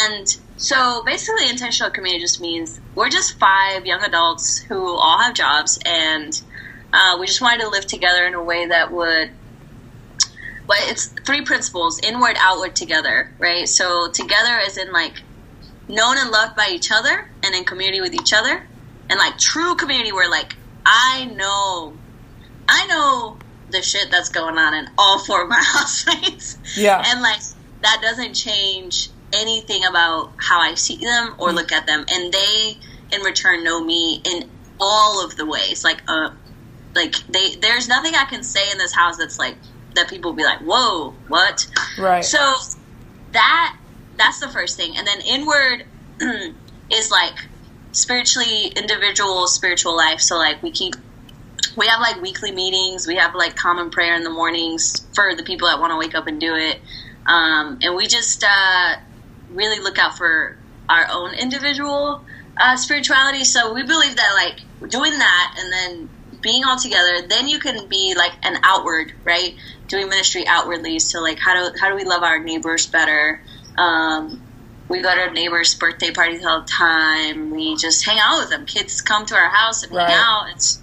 [0.00, 5.32] And So basically, intentional community just means we're just five young adults who all have
[5.32, 6.38] jobs, and
[6.92, 9.30] uh, we just wanted to live together in a way that would.
[10.66, 13.32] But it's three principles: inward, outward, together.
[13.38, 13.68] Right.
[13.68, 15.14] So together, as in like
[15.88, 18.62] known and loved by each other, and in community with each other,
[19.08, 20.54] and like true community where like
[20.86, 21.96] I know,
[22.68, 23.38] I know
[23.70, 27.00] the shit that's going on in all four of my housemates Yeah.
[27.06, 27.40] and like
[27.82, 32.76] that doesn't change anything about how I see them or look at them, and they
[33.12, 34.48] in return know me in
[34.80, 35.84] all of the ways.
[35.84, 36.30] Like, uh,
[36.94, 39.56] like they there's nothing I can say in this house that's like
[39.94, 41.66] that people will be like, whoa, what?
[41.98, 42.24] right.
[42.24, 42.54] So
[43.32, 43.76] that
[44.16, 45.86] that's the first thing, and then inward
[46.90, 47.34] is like
[47.92, 50.20] spiritually individual spiritual life.
[50.20, 50.94] So like we keep
[51.76, 53.06] we have like weekly meetings.
[53.06, 56.14] We have like common prayer in the mornings for the people that want to wake
[56.14, 56.80] up and do it,
[57.26, 58.94] um, and we just uh,
[59.50, 60.56] really look out for
[60.88, 62.24] our own individual
[62.56, 63.44] uh, spirituality.
[63.44, 66.10] So we believe that like doing that and then
[66.42, 69.54] being all together, then you can be like an outward, right?
[69.88, 70.98] Doing ministry outwardly.
[70.98, 73.40] So like how do how do we love our neighbors better?
[73.78, 74.42] Um,
[74.88, 77.50] we go to our neighbors' birthday parties all the time.
[77.50, 78.66] We just hang out with them.
[78.66, 80.08] Kids come to our house and Right.
[80.08, 80.46] hang out.
[80.50, 80.80] It's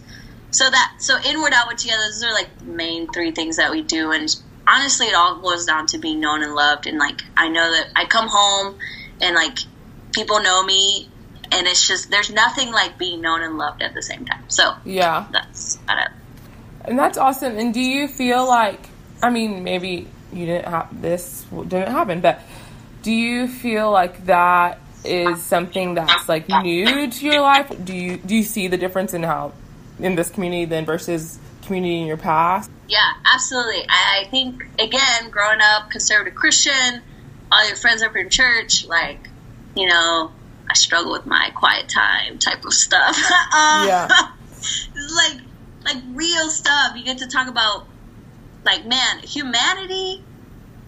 [0.52, 2.04] so that so inward, outward, together.
[2.04, 4.12] Those are like the main three things that we do.
[4.12, 4.34] And
[4.68, 6.88] honestly, it all boils down to being known and loved.
[6.88, 8.78] And like I know that I come home
[9.22, 9.58] and like
[10.14, 11.12] people know me,
[11.52, 14.44] and it's just there's nothing like being known and loved at the same time.
[14.48, 15.28] So yeah.
[15.32, 16.12] that's about it.
[16.86, 17.58] And that's awesome.
[17.58, 18.90] And do you feel like,
[19.22, 22.42] I mean, maybe you didn't have this didn't happen, but
[23.04, 27.72] do you feel like that is something that's like new to your life?
[27.84, 29.54] Do you do you see the difference in how
[30.00, 32.70] in this community then versus community in your past?
[32.88, 33.86] Yeah, absolutely.
[33.90, 37.02] I, I think again, growing up conservative Christian,
[37.52, 39.30] all your friends are from church, like,
[39.76, 40.32] you know,
[40.70, 43.16] I struggle with my quiet time type of stuff.
[43.56, 44.08] um, Yeah.
[45.16, 45.42] like
[45.86, 46.94] like real stuff.
[46.96, 47.86] You get to talk about
[48.66, 50.24] like man, humanity,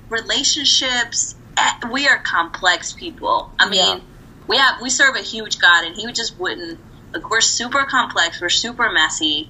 [0.10, 1.36] relationships.
[1.58, 3.50] eh, We are complex people.
[3.60, 4.00] I mean, Yeah.
[4.48, 6.80] we have we serve a huge God, and He just wouldn't.
[7.14, 8.40] Like, we're super complex.
[8.42, 9.50] We're super messy.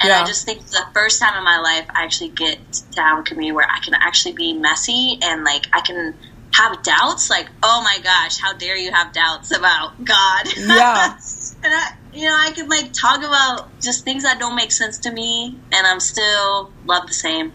[0.00, 0.22] And Yeah.
[0.22, 2.58] I just think the first time in my life I actually get
[2.94, 6.14] down to have a community where I can actually be messy and like I can
[6.54, 7.30] have doubts.
[7.30, 10.46] Like, oh my gosh, how dare you have doubts about God?
[10.56, 11.18] Yeah.
[11.64, 14.98] and I, you know, I can like talk about just things that don't make sense
[15.00, 17.52] to me, and I'm still love the same.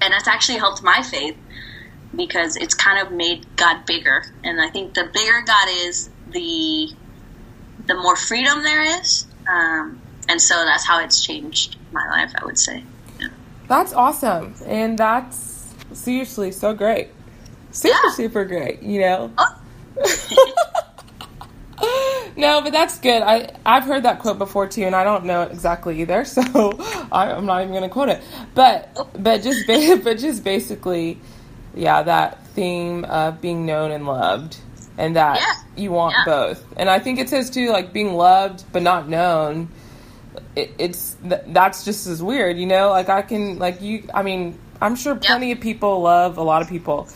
[0.00, 1.36] And that's actually helped my faith
[2.14, 4.24] because it's kind of made God bigger.
[4.42, 6.90] And I think the bigger God is, the
[7.86, 9.26] the more freedom there is.
[9.48, 12.82] Um, and so that's how it's changed my life, I would say.
[13.20, 13.28] Yeah.
[13.68, 14.54] That's awesome.
[14.64, 17.10] And that's seriously so great.
[17.76, 18.10] Super, Yeah.
[18.14, 19.30] super great, you know?
[19.36, 19.60] Oh,
[22.36, 23.22] no, but that's good.
[23.22, 26.42] I, I've heard that quote before too, and I don't know it exactly either, so
[27.12, 28.22] I, I'm not even going to quote it.
[28.54, 31.20] But, but just, ba- but just basically,
[31.74, 34.56] yeah, that theme of being known and loved,
[34.96, 35.52] and that Yeah.
[35.82, 36.24] you want Yeah.
[36.24, 36.64] both.
[36.78, 39.68] And I think it says too, like being loved but not known.
[40.54, 42.88] It, it's th- that's just as weird, you know.
[42.88, 44.08] Like I can, like you.
[44.14, 47.08] I mean, I'm sure plenty of people love a lot of people,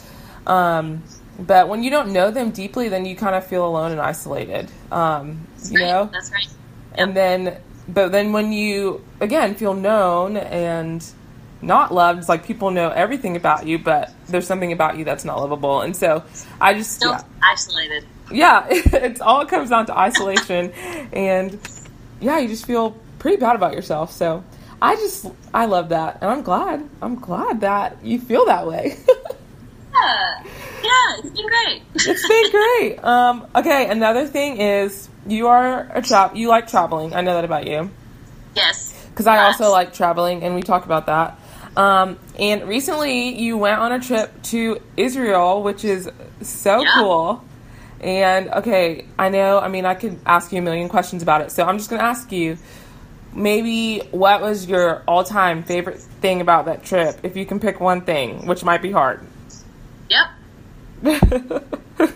[0.47, 1.03] um,
[1.39, 4.71] but when you don't know them deeply, then you kind of feel alone and isolated.
[4.93, 5.87] Um, you right.
[5.87, 6.49] know, That's right.
[6.95, 11.05] and then, but then when you again feel known and
[11.63, 15.25] not loved, it's like people know everything about you, but there's something about you that's
[15.25, 15.81] not lovable.
[15.83, 16.25] And so
[16.61, 18.05] I just Still yeah, isolated.
[18.31, 20.73] yeah, it's all comes down to isolation,
[21.13, 21.59] and
[22.21, 24.13] yeah, you just feel pretty bad about yourself.
[24.13, 24.45] So
[24.83, 28.99] I just I love that, and I'm glad I'm glad that you feel that way.
[30.03, 30.43] Yeah.
[30.83, 31.83] Yeah, it's been great.
[31.95, 33.05] it's been great.
[33.05, 37.15] Um, okay, another thing is you are a tra- you like traveling.
[37.15, 37.91] I know that about you
[38.57, 38.95] yes.
[39.11, 39.61] because I Yes.
[39.61, 41.39] also like traveling, and we talked about that.
[41.77, 46.09] Um, and recently, you went on a trip to Israel, which is
[46.41, 46.91] so Yeah.
[46.95, 47.45] cool.
[48.01, 49.59] And okay, I know.
[49.59, 52.01] I mean, I could ask you a million questions about it, so I'm just going
[52.01, 52.57] to ask you.
[53.33, 57.21] Maybe what was your all-time favorite thing about that trip?
[57.23, 59.21] If you can pick one thing, which might be hard.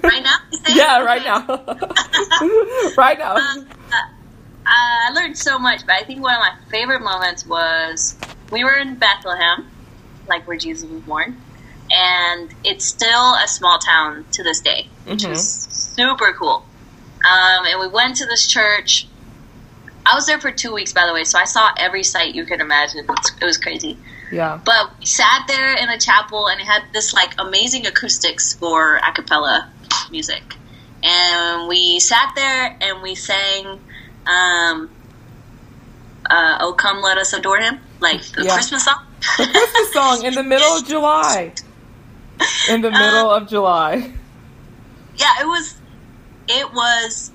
[0.03, 0.37] Right now?
[0.69, 1.47] yeah, right now.
[2.97, 3.37] right now.
[3.37, 3.63] Uh,
[4.67, 8.17] I learned so much, but I think one of my favorite moments was
[8.51, 9.71] we were in Bethlehem,
[10.27, 11.41] like where Jesus was born,
[11.91, 15.31] and it's still a small town to this day, which Mhm.
[15.31, 16.65] was super cool.
[17.31, 19.07] Um, and we went to this church.
[20.07, 22.45] I was there for two weeks, by the way, so I saw every site you
[22.45, 23.07] could imagine.
[23.41, 23.99] It was crazy.
[24.35, 24.59] Yeah.
[24.65, 28.97] But we sat there in a chapel, and it had this like amazing acoustics for
[28.97, 29.71] a cappella
[30.11, 30.43] music.
[31.05, 33.67] and we sat there and we sang,
[34.27, 34.91] um,
[36.31, 38.55] uh, "Oh Come Let Us Adore Him," like the Yeah.
[38.55, 39.01] Christmas song.
[39.39, 41.53] The Christmas song in the middle of July.
[42.69, 44.13] In the middle of July.
[45.17, 45.75] yeah, it was.
[46.49, 47.31] It was.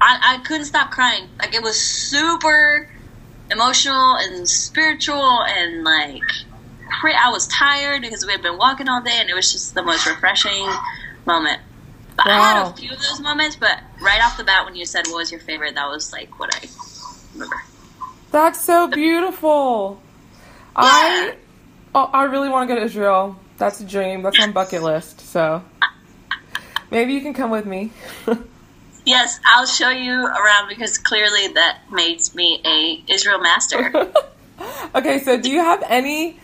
[0.00, 1.28] I, I couldn't stop crying.
[1.38, 2.88] Like it was super
[3.50, 6.22] emotional and spiritual and like.
[7.00, 9.74] cra- I was tired because we had been walking all day, and it was just
[9.74, 10.68] the most refreshing
[11.26, 11.60] moment.
[12.16, 14.84] But I had a few of those moments, but right off the bat, when you
[14.84, 16.68] said what was your favorite, that was like what I
[17.32, 17.62] remember.
[18.30, 20.00] That's so beautiful.
[20.76, 21.34] I
[21.94, 23.38] oh, I really want to go to Israel.
[23.58, 24.22] That's a dream.
[24.22, 25.20] That's on bucket list.
[25.20, 25.62] So
[26.90, 27.92] maybe you can come with me.
[29.04, 34.12] Yes, I'll show you around because clearly that makes me a Israel master.
[34.94, 36.38] okay, so do you have any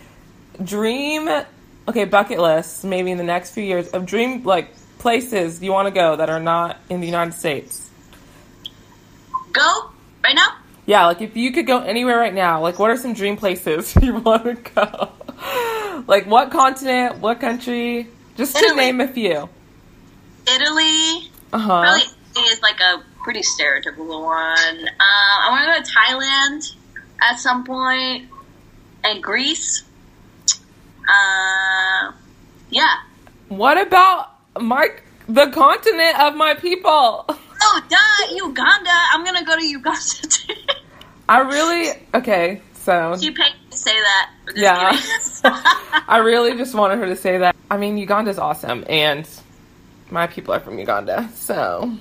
[0.62, 1.28] dream
[1.88, 5.86] okay, bucket lists maybe in the next few years of dream like places you want
[5.86, 7.90] to go that are not in the United States?
[9.52, 9.90] Go
[10.24, 10.56] right now.
[10.86, 13.94] Yeah, like if you could go anywhere right now, like what are some dream places
[14.02, 15.12] you want to go?
[16.06, 18.08] like what continent, what country?
[18.36, 19.48] Just to name a few.
[20.46, 21.82] Italy Uh-huh.
[21.82, 22.02] probably
[22.44, 24.88] is like a pretty stereotypical one.
[24.88, 26.74] Uh, I want to go to Thailand
[27.20, 28.28] at some point,
[29.04, 29.84] and Greece.
[31.08, 32.12] Uh,
[32.70, 32.96] yeah.
[33.48, 34.88] What about my
[35.28, 37.24] the continent of my people?
[37.28, 38.90] Oh, duh, Uganda.
[39.12, 40.54] I'm gonna go to Uganda too.
[41.28, 44.30] I really okay, so you paid me to say that.
[44.54, 45.00] Yeah.
[46.08, 47.56] I really just wanted her to say that.
[47.70, 49.28] I mean, Uganda's awesome and
[50.10, 51.28] my people are from Uganda.
[51.34, 51.92] So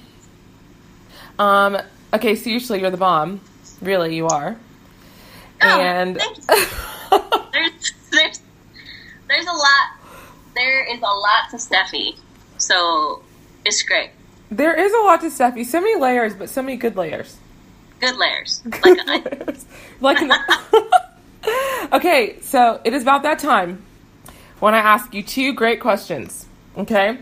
[1.40, 1.78] um
[2.14, 3.42] okay, so usually you're the bomb.
[3.82, 4.58] Really, you are.
[5.62, 6.16] Oh, and
[7.54, 8.42] there's there's
[9.28, 9.96] there's a lot
[10.56, 12.18] there is a lot to Steffi.
[12.58, 13.22] So
[13.66, 14.12] it's great.
[14.50, 15.66] there is a lot to Steffi.
[15.66, 17.38] So many layers, but so many good layers.
[18.00, 18.62] Good layers.
[18.66, 19.58] Like an onion.
[20.02, 20.42] like
[21.94, 23.84] okay, so it is about that time
[24.60, 26.48] when I ask you two great questions.
[26.78, 27.18] Okay?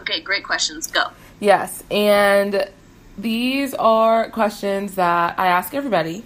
[0.00, 0.86] Okay, great questions.
[0.86, 1.08] Go.
[1.40, 2.68] Yes, and
[3.16, 6.24] these are questions that I ask everybody.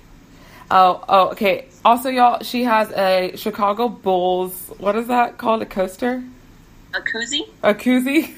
[0.70, 1.68] Oh, oh, okay.
[1.84, 4.70] Also, y'all, she has a Chicago Bulls.
[4.78, 5.62] What is that called?
[5.62, 6.22] A coaster?
[6.94, 7.48] A koozie?
[7.62, 8.34] A koozie?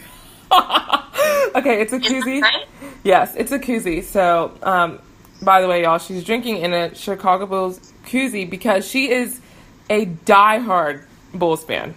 [1.56, 2.42] okay, it's a koozie.
[2.42, 2.66] right?
[3.02, 4.04] Yes, it's a koozie.
[4.04, 5.00] So, um,
[5.42, 9.40] by the way, y'all, she's drinking in a Chicago Bulls koozie because she is
[9.88, 11.02] a diehard
[11.34, 11.94] Bulls fan.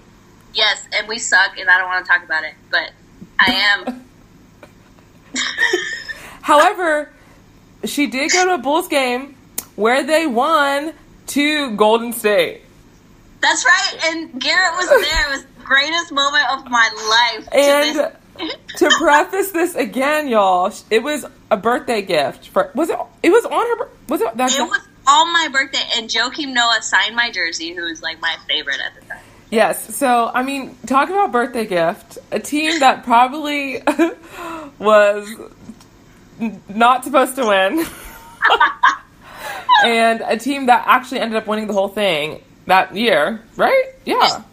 [0.53, 2.91] Yes, and we suck, and I don't want to talk about it, but
[3.39, 3.51] I
[3.85, 4.05] am.
[6.43, 7.09] However,
[7.85, 9.35] she did go to a Bulls game
[9.77, 10.93] where they won
[11.27, 12.61] to Golden State.
[13.39, 15.27] That's right, and Garrett was there.
[15.27, 17.49] It was the greatest moment of my life.
[17.49, 22.99] to And to preface this again, y'all, it was a birthday gift for was it?
[23.23, 23.89] It was on her.
[24.09, 24.35] Was it?
[24.35, 28.19] That, it was on my birthday, and Joakim Noah signed my jersey, who was like
[28.19, 29.23] my favorite at the time.
[29.49, 29.95] Yes.
[29.95, 32.17] So I mean, talk about birthday gift.
[32.33, 33.81] A team that probably
[34.77, 35.29] was
[36.69, 37.85] not supposed to win,
[39.85, 43.85] and a team that actually ended up winning the whole thing that year, right?
[44.05, 44.43] Yeah.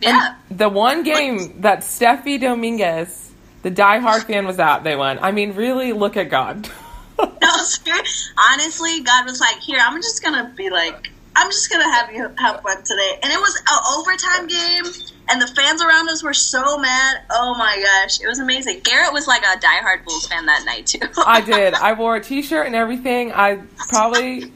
[0.00, 0.36] Yeah.
[0.50, 5.18] The one game that Steffi Dominguez, the diehard fan, was at, they won.
[5.20, 6.68] I mean, really, look at God.
[7.18, 7.92] No, ser-
[8.52, 12.28] honestly, God was like, "Here, I'm just gonna be like, I'm just gonna have you
[12.38, 14.84] have fun today." And it was an overtime game,
[15.28, 17.22] and the fans around us were so mad.
[17.30, 18.80] Oh my gosh, it was amazing.
[18.80, 21.06] Garrett was like a diehard Bulls fan that night too.
[21.26, 21.74] I did.
[21.74, 23.32] I wore a T-shirt and everything.
[23.32, 24.52] I probably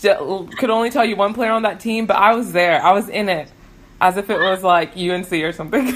[0.00, 0.14] d-
[0.58, 2.82] could only tell you one player on that team, but I was there.
[2.82, 3.50] I was in it,
[4.00, 5.86] as if it was like UNC or something.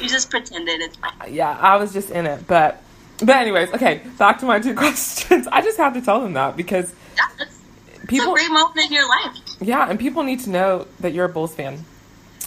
[0.00, 1.12] you just pretended it's fine.
[1.32, 2.46] yeah, I was just in it.
[2.46, 2.82] But,
[3.18, 4.02] but anyways, okay.
[4.18, 5.46] Back to my two questions.
[5.52, 6.92] I just have to tell them that because
[8.18, 9.36] That's, it's a great moment in your life.
[9.60, 11.84] yeah, and people need to know that you're a Bulls fan.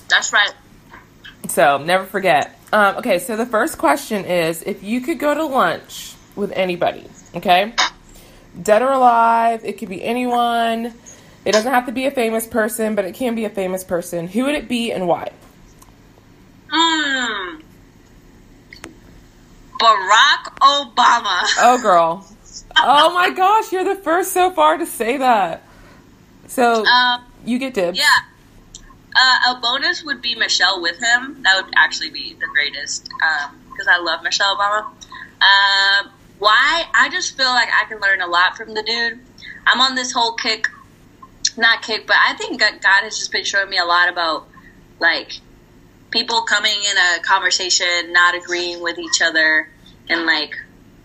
[0.09, 0.53] That's right.
[1.49, 2.59] So never forget.
[2.71, 7.07] Um, okay, so the first question is if you could go to lunch with anybody,
[7.35, 7.73] okay?
[8.61, 10.93] Dead or alive, it could be anyone.
[11.45, 14.27] It doesn't have to be a famous person, but it can be a famous person.
[14.27, 15.31] Who would it be and why?
[16.71, 17.59] Hmm.
[19.79, 21.41] Barack Obama.
[21.59, 22.25] Oh, girl.
[22.77, 25.63] Oh my gosh, you're the first so far to say that.
[26.47, 27.97] So Um, you get dibs.
[27.97, 28.05] yeah.
[29.15, 31.43] Uh, a bonus would be Michelle with him.
[31.43, 33.03] That would actually be the greatest
[33.71, 34.85] because I love Michelle Obama.
[35.41, 36.85] Um, why?
[36.95, 39.19] I just feel like I can learn a lot from the dude.
[39.67, 40.67] I'm on this whole kick,
[41.57, 44.47] not kick, but I think God has just been showing me a lot about
[44.99, 45.31] like
[46.09, 49.69] people coming in a conversation not agreeing with each other
[50.09, 50.55] and like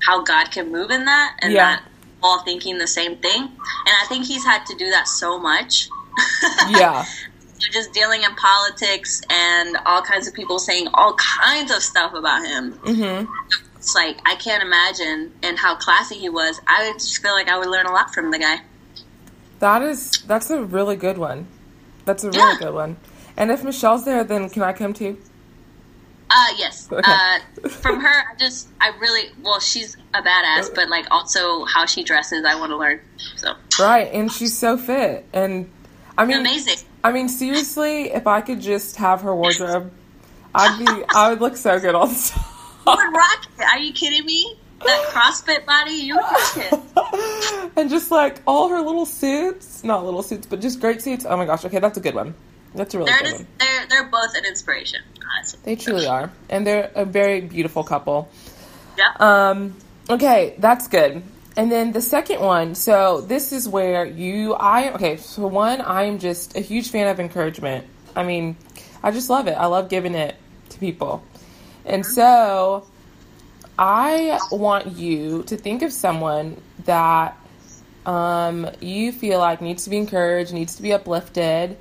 [0.01, 1.65] how God can move in that and Yeah.
[1.75, 1.83] not
[2.23, 3.43] all thinking the same thing.
[3.43, 5.89] And I think he's had to do that so much.
[6.71, 7.05] Yeah.
[7.73, 12.45] just dealing in politics and all kinds of people saying all kinds of stuff about
[12.47, 12.73] him.
[12.85, 13.31] Mm-hmm.
[13.77, 16.61] It's like I can't imagine and how classy he was.
[16.67, 18.61] I would just feel like I would learn a lot from the guy.
[19.61, 21.47] That is that's a really good one.
[22.05, 22.57] That's a really Yeah.
[22.59, 22.97] good one.
[23.37, 25.19] And if Michelle's there, then can I come too?
[26.31, 26.89] Uh, yes.
[26.99, 27.03] Okay.
[27.13, 31.87] Uh, from her, I just, I really, well, she's a badass, but like also how
[31.87, 33.01] she dresses, I want to learn.
[33.37, 35.27] So Right, and she's so fit.
[35.33, 35.71] And
[36.17, 36.79] I mean, amazing.
[37.05, 39.93] I mean, seriously, if I could just have her wardrobe,
[40.55, 42.09] I'd be, I would look so good time.
[42.87, 43.65] You would rock it.
[43.65, 44.57] Are you kidding me?
[44.85, 47.71] That CrossFit body, you would rock it.
[47.77, 51.27] and just like all her little suits, not little suits, but just great suits.
[51.29, 52.35] Oh my gosh, okay, that's a good one.
[52.75, 53.49] That's a really They're, good just, one.
[53.59, 55.01] they're, they're both an inspiration,
[55.37, 55.61] honestly.
[55.65, 58.31] They truly are, and they're a very beautiful couple.
[58.97, 59.13] Yeah.
[59.19, 59.77] Um,
[60.11, 61.23] okay, that's good.
[61.57, 66.05] And then the second one, so this is where you, I, okay, so one, I
[66.05, 67.87] am just a huge fan of encouragement.
[68.15, 68.57] I mean,
[69.03, 69.55] I just love it.
[69.55, 70.37] I love giving it
[70.71, 71.25] to people.
[71.85, 72.87] And so
[73.79, 77.37] I want you to think of someone that
[78.07, 81.77] um, you feel like needs to be encouraged, needs to be uplifted,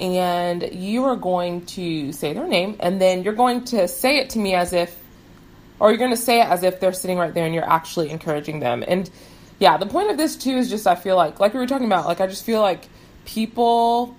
[0.00, 4.30] and you are going to say their name, and then you're going to say it
[4.30, 4.96] to me as if
[5.80, 8.10] or you're going to say it as if they're sitting right there and you're actually
[8.10, 8.84] encouraging them.
[8.86, 9.10] And
[9.58, 11.86] yeah, the point of this too is just I feel like like we were talking
[11.86, 12.84] about, like I just feel like
[13.24, 14.14] people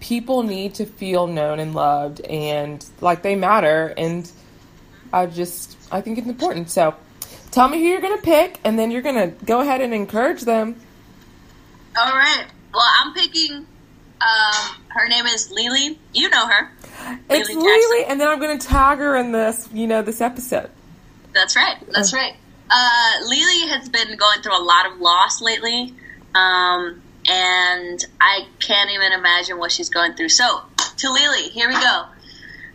[0.00, 4.30] people need to feel known and loved and like they matter and
[5.12, 6.70] I just I think it's important.
[6.70, 6.94] So
[7.50, 9.92] tell me who you're going to pick and then you're going to go ahead and
[9.92, 10.80] encourage them.
[11.96, 12.46] All right.
[12.72, 13.66] Well, I'm picking,
[14.22, 15.98] um, her name is Lily.
[16.14, 16.70] You know her.
[17.28, 20.20] It's Lily Lily and then I'm going to tag her in this, you know, this
[20.20, 20.70] episode.
[21.32, 21.76] That's right.
[21.90, 22.34] That's right.
[22.70, 25.94] Uh, Lily has been going through a lot of loss lately,
[26.34, 30.30] um, and I can't even imagine what she's going through.
[30.30, 30.62] So,
[30.98, 32.06] to Lily, here we go.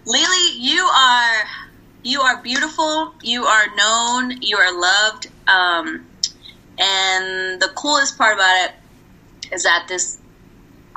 [0.06, 1.44] Lily, you are
[2.04, 3.14] you are beautiful.
[3.22, 4.42] You are known.
[4.42, 5.28] You are loved.
[5.48, 6.06] Um,
[6.78, 10.20] and the coolest part about it is that this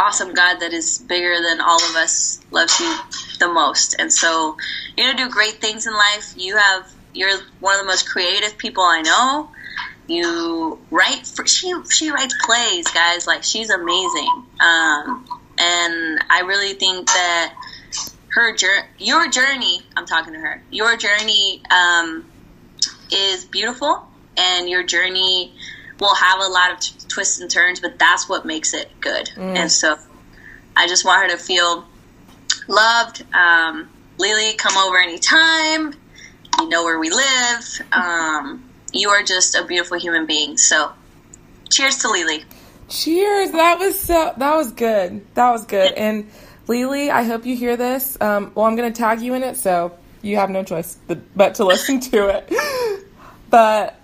[0.00, 2.96] awesome God that is bigger than all of us loves you
[3.38, 3.94] the most.
[3.98, 4.56] And so
[4.96, 6.32] you're gonna do great things in life.
[6.36, 9.50] You have you're one of the most creative people I know.
[10.06, 13.26] You write for she she writes plays, guys.
[13.26, 14.28] Like she's amazing.
[14.60, 15.26] Um,
[15.58, 17.54] and I really think that
[18.32, 19.80] her journey, your journey.
[19.96, 20.62] I'm talking to her.
[20.70, 22.24] Your journey um,
[23.12, 24.02] is beautiful,
[24.36, 25.52] and your journey
[26.00, 29.30] will have a lot of t- twists and turns, but that's what makes it good.
[29.36, 29.98] And so,
[30.76, 31.86] I just want her to feel
[32.68, 33.24] loved.
[33.34, 33.88] Um,
[34.18, 35.94] Lily, come over anytime.
[36.58, 37.82] You know where we live.
[37.92, 40.56] Um, you are just a beautiful human being.
[40.56, 40.92] So,
[41.68, 42.44] cheers to Lily.
[42.88, 43.52] Cheers!
[43.52, 44.34] That was so.
[44.36, 45.24] That was good.
[45.34, 45.92] That was good.
[45.92, 46.28] And
[46.66, 48.20] Lily, I hope you hear this.
[48.20, 50.98] Um, well, I'm going to tag you in it, so you have no choice
[51.36, 53.04] but to listen to it.
[53.48, 53.99] But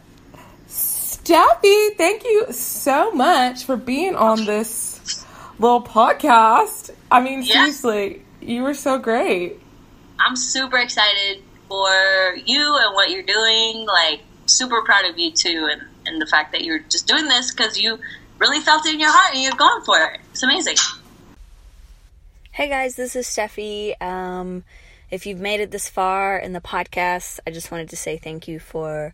[1.26, 5.24] Steffi, thank you so much for being on this
[5.58, 6.94] little podcast.
[7.10, 7.64] I mean, Yeah.
[7.64, 9.60] seriously, you were so great.
[10.20, 11.90] I'm super excited for
[12.44, 13.86] you and what you're doing.
[13.86, 17.50] Like, super proud of you too, and, and the fact that you're just doing this
[17.50, 17.98] because you
[18.38, 20.20] really felt it in your heart and you're going for it.
[20.30, 20.76] It's amazing.
[22.52, 24.00] Hey guys, this is Steffi.
[24.00, 24.62] Um,
[25.10, 28.46] if you've made it this far in the podcast, I just wanted to say thank
[28.46, 29.12] you for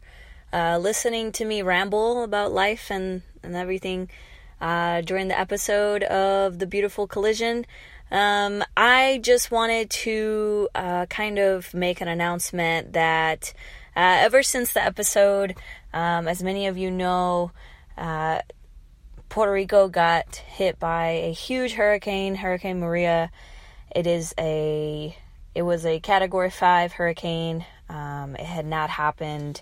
[0.53, 4.11] uh, listening to me ramble about life and, and everything
[4.61, 7.67] uh, during the episode of The Beautiful Collision.
[8.11, 13.55] Um, I just wanted to uh, kind of make an announcement that
[13.97, 15.55] uh, ever since the episode,
[15.95, 17.53] um, as many of you know,
[17.97, 18.41] uh,
[19.29, 23.31] Puerto Rico got hit by a huge hurricane, Hurricane Maria.
[23.95, 25.17] It is a
[25.55, 27.65] it was a category 5 hurricane.
[27.89, 29.61] Um, it had not happened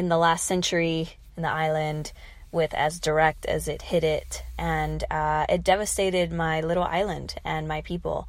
[0.00, 2.12] in the last century in the island
[2.50, 7.68] with as direct as it hit it and uh, it devastated my little island and
[7.68, 8.28] my people.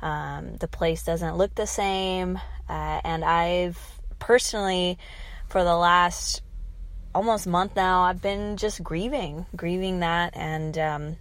[0.00, 2.38] Um, the place doesn't look the same
[2.68, 3.78] uh, and I've
[4.20, 4.96] personally
[5.48, 6.42] for the last
[7.14, 11.16] almost month now i've been just grieving grieving that and um,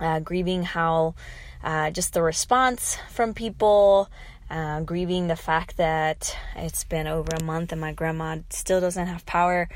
[0.00, 1.14] uh, grieving how
[1.62, 4.08] uh, just the response from people
[4.52, 9.06] uh, grieving the fact that it's been over a month and my grandma still doesn't
[9.06, 9.68] have power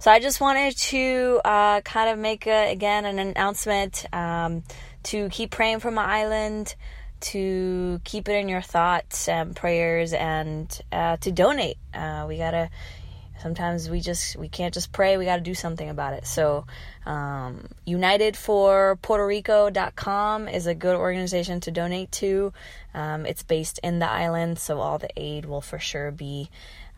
[0.00, 4.64] so i just wanted to uh, kind of make a, again an announcement um,
[5.04, 6.74] to keep praying for my island
[7.22, 11.78] to keep it in your thoughts and prayers and uh, to donate.
[11.94, 12.68] Uh, we gotta.
[13.42, 15.16] Sometimes we just we can't just pray.
[15.16, 16.28] We got to do something about it.
[16.28, 16.64] So,
[17.04, 22.52] um, UnitedForPuertoRico.com is a good organization to donate to.
[22.94, 26.50] Um, it's based in the island, so all the aid will for sure be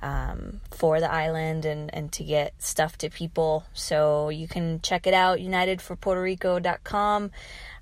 [0.02, 3.64] um, for the island and, and to get stuff to people.
[3.72, 7.30] So you can check it out, unitedforpuertorico.com.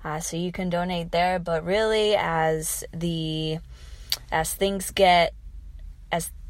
[0.05, 1.37] Uh, so you can donate there.
[1.37, 3.59] But really, as the
[4.31, 5.33] as things get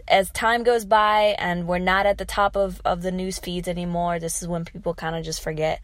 [0.07, 3.67] as time goes by and we're not at the top of, of the news feeds
[3.67, 5.81] anymore, this is when people kind of just forget.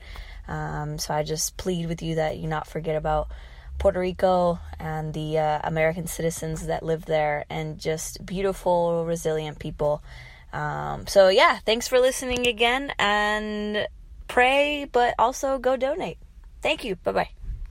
[0.47, 3.29] Um, so I just plead with you that you not forget about
[3.77, 10.03] Puerto Rico and the uh, American citizens that live there and just beautiful, resilient people.
[10.51, 13.87] Um, so, yeah, thanks for listening again and
[14.27, 16.17] pray, but also go donate.
[16.61, 16.95] Thank you.
[16.97, 17.38] Bye bye.